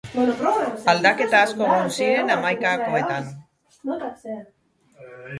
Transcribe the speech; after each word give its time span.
Aldaketa 0.93 1.41
asko 1.47 1.65
egon 1.67 1.91
ziren 1.97 2.31
hamaikakoetan. 2.35 3.29